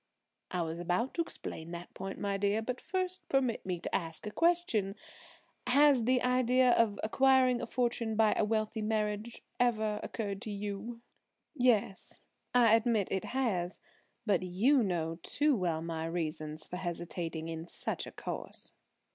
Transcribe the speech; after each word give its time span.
"I 0.49 0.63
was 0.63 0.79
about 0.79 1.13
to 1.13 1.21
explain 1.21 1.69
that 1.73 1.93
point, 1.93 2.17
my 2.17 2.35
dear; 2.35 2.63
but 2.63 2.81
first 2.81 3.29
permit 3.29 3.63
me 3.67 3.79
to 3.81 3.95
ask 3.95 4.25
a 4.25 4.31
question,–has 4.31 6.05
the 6.05 6.23
idea 6.23 6.71
of 6.71 6.99
acquiring 7.03 7.61
a 7.61 7.67
fortune 7.67 8.15
by 8.15 8.33
a 8.35 8.43
wealthy 8.43 8.81
marriage 8.81 9.43
ever 9.59 9.99
occurred 10.01 10.41
to 10.41 10.49
you?" 10.49 11.01
"Yes, 11.53 12.23
I 12.51 12.73
admit 12.75 13.09
it 13.11 13.25
has. 13.25 13.77
But 14.25 14.41
you 14.41 14.81
know 14.81 15.19
too 15.21 15.55
well 15.55 15.83
my 15.83 16.05
reasons 16.07 16.65
for 16.65 16.77
hesitating 16.77 17.47
in 17.47 17.67
such 17.67 18.07
a 18.07 18.11
course." 18.11 18.73